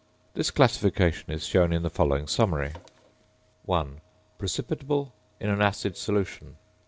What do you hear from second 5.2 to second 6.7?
in an acid solution.